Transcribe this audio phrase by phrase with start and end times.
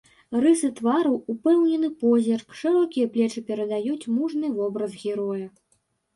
[0.43, 5.41] Рысы твару, упэўнены позірк, шырокія плечы перадаюць мужны вобраз героя.